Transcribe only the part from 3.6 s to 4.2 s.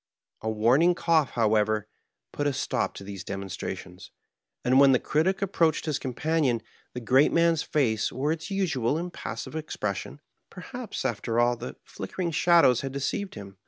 by VjOOQIC MABKEEIM. 79 Btrations,